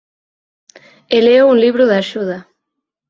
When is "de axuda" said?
1.89-2.37